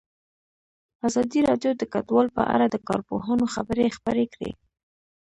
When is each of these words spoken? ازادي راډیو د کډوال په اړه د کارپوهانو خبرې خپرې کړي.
ازادي 1.07 1.39
راډیو 1.49 1.71
د 1.77 1.83
کډوال 1.93 2.27
په 2.37 2.43
اړه 2.53 2.65
د 2.69 2.75
کارپوهانو 2.87 3.45
خبرې 3.55 3.93
خپرې 3.97 4.25
کړي. 4.33 4.51